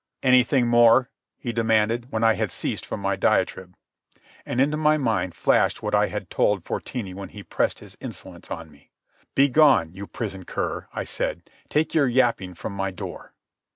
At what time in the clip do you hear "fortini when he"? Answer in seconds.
6.63-7.43